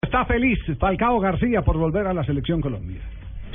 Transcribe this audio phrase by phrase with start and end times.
[0.00, 3.00] Está feliz Falcao García por volver a la selección Colombia.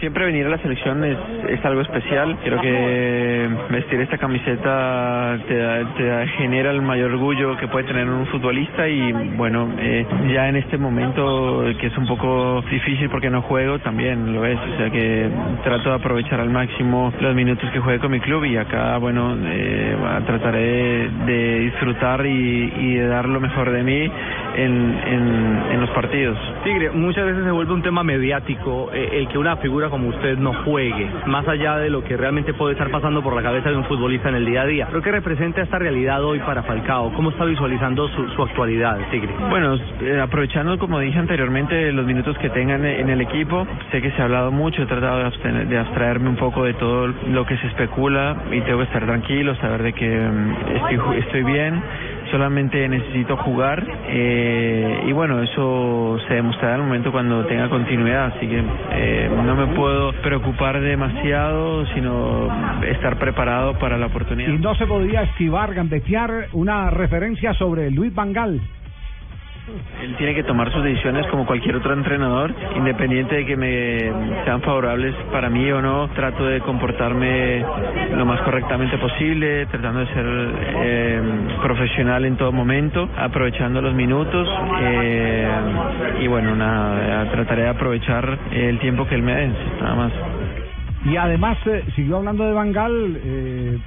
[0.00, 1.16] Siempre venir a la selección es,
[1.48, 2.36] es algo especial.
[2.44, 7.86] Creo que vestir esta camiseta te, da- te da- genera el mayor orgullo que puede
[7.86, 13.08] tener un futbolista y bueno, eh, ya en este momento que es un poco difícil
[13.08, 14.58] porque no juego, también lo es.
[14.58, 15.28] O sea que
[15.62, 19.34] trato de aprovechar al máximo los minutos que juegue con mi club y acá, bueno,
[19.46, 19.96] eh,
[20.26, 24.10] trataré de, disfrutar y, y de dar lo mejor de mí
[24.56, 26.36] en los partidos.
[26.62, 30.38] Tigre, muchas veces se vuelve un tema mediático eh, el que una figura como usted
[30.38, 33.76] no juegue, más allá de lo que realmente puede estar pasando por la cabeza de
[33.76, 34.86] un futbolista en el día a día.
[34.88, 37.12] Creo que representa esta realidad hoy para Falcao.
[37.14, 39.34] ¿Cómo está visualizando su, actualidad, Tigre?
[39.50, 44.12] Bueno, eh, aprovechando, como dije anteriormente, los minutos que tengan en el equipo, sé que
[44.12, 47.44] se ha hablado mucho, he tratado de, abstener- de abstraerme un poco de todo lo
[47.44, 51.82] que se especula y tengo que estar tranquilo, saber de que mm, estoy, estoy bien,
[52.34, 58.32] solamente necesito jugar eh, y bueno, eso se demostrará en el momento cuando tenga continuidad,
[58.34, 62.48] así que eh, no me puedo preocupar demasiado, sino
[62.82, 64.48] estar preparado para la oportunidad.
[64.48, 68.60] Y no se podía esquivar, gambetear una referencia sobre Luis Vangal.
[70.02, 74.60] Él tiene que tomar sus decisiones como cualquier otro entrenador, independiente de que me sean
[74.60, 76.08] favorables para mí o no.
[76.08, 77.64] Trato de comportarme
[78.14, 81.22] lo más correctamente posible, tratando de ser eh,
[81.62, 84.46] profesional en todo momento, aprovechando los minutos
[84.82, 85.48] eh,
[86.20, 90.12] y bueno, nada, trataré de aprovechar el tiempo que él me dé, nada más.
[91.06, 93.78] Y además eh, siguió hablando de Vangal eh,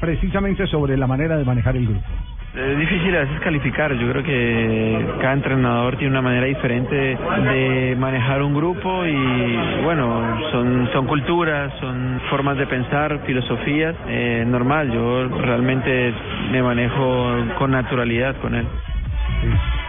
[0.00, 2.06] precisamente sobre la manera de manejar el grupo.
[2.54, 3.94] Es difícil a veces calificar.
[3.94, 10.38] Yo creo que cada entrenador tiene una manera diferente de manejar un grupo y bueno,
[10.50, 13.96] son son culturas, son formas de pensar, filosofías.
[14.06, 16.12] Eh, normal, yo realmente
[16.50, 18.66] me manejo con naturalidad con él.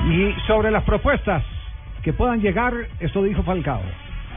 [0.10, 1.44] Y sobre las propuestas
[2.02, 3.82] que puedan llegar, esto dijo Falcao.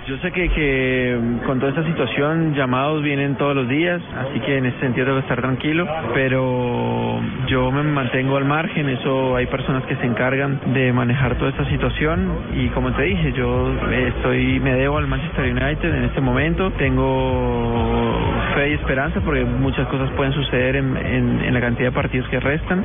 [0.07, 4.39] Yo sé que, que mm, con toda esta situación llamados vienen todos los días, así
[4.39, 5.85] que en ese sentido debo estar tranquilo,
[6.15, 11.51] pero yo me mantengo al margen, eso hay personas que se encargan de manejar toda
[11.51, 16.05] esta situación y como te dije, yo eh, estoy me debo al Manchester United en
[16.05, 18.17] este momento, tengo
[18.55, 22.39] fe y esperanza porque muchas cosas pueden suceder en, en, la cantidad de partidos que
[22.39, 22.85] restan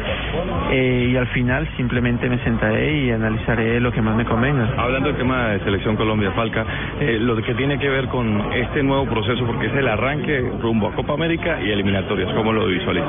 [0.71, 4.73] eh, y al final simplemente me sentaré y analizaré lo que más me convenga.
[4.77, 6.65] Hablando del tema de Selección Colombia, Falca,
[6.99, 10.87] eh, lo que tiene que ver con este nuevo proceso, porque es el arranque rumbo
[10.87, 13.07] a Copa América y eliminatorias, ¿cómo lo visualiza?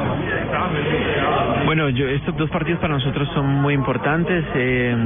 [1.66, 4.44] Bueno, yo, estos dos partidos para nosotros son muy importantes.
[4.54, 4.96] eh,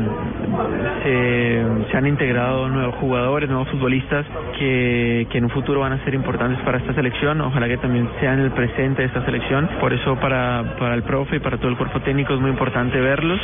[1.02, 4.26] se, se han integrado nuevos jugadores, nuevos futbolistas
[4.58, 7.40] que, que en un futuro van a ser importantes para esta selección.
[7.40, 9.68] Ojalá que también sean el presente de esta selección.
[9.80, 13.00] Por eso para, para el profe y para todo el cuerpo técnico es muy importante
[13.00, 13.40] verlos.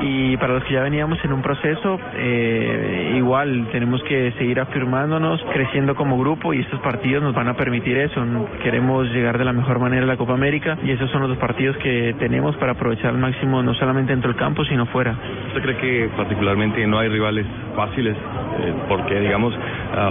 [0.00, 5.42] Y para los que ya veníamos en un proceso, eh, igual tenemos que seguir afirmándonos,
[5.52, 8.24] creciendo como grupo y estos partidos nos van a permitir eso.
[8.62, 11.38] Queremos llegar de la mejor manera a la Copa América y esos son los dos
[11.38, 15.14] partidos que tenemos para aprovechar al máximo no solamente dentro del campo, sino fuera.
[15.48, 18.16] ¿Usted cree que particularmente no hay rivales fáciles?
[18.60, 19.54] Eh, porque, digamos,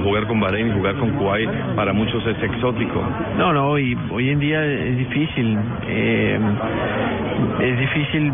[0.03, 3.03] jugar con Bahrein y jugar con Kuwait para muchos es exótico.
[3.38, 5.58] No, no, hoy, hoy en día es difícil.
[5.88, 6.40] eh,
[7.59, 8.31] es difícil.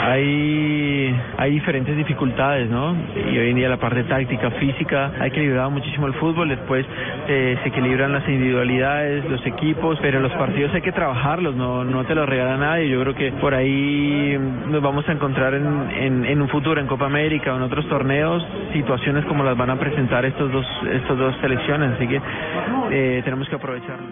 [0.00, 2.96] Hay, hay diferentes dificultades, ¿no?
[3.14, 6.48] Y hoy en día la parte táctica, física, ha equilibrado muchísimo el fútbol.
[6.48, 6.86] Después
[7.28, 12.04] eh, se equilibran las individualidades, los equipos, pero los partidos hay que trabajarlos, no, no
[12.04, 12.88] te los regala nadie.
[12.88, 14.38] Yo creo que por ahí
[14.68, 17.86] nos vamos a encontrar en, en, en un futuro, en Copa América o en otros
[17.88, 21.92] torneos, situaciones como las van a presentar estos dos, estos dos selecciones.
[21.96, 22.20] Así que
[22.90, 24.06] eh, tenemos que aprovecharlo.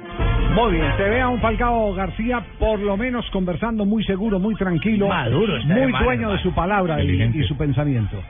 [0.54, 4.54] Muy bien, se ve a un Falcao García por lo menos conversando muy seguro, muy
[4.54, 8.22] tranquilo, Maduro está muy dueño de su palabra y, y su pensamiento.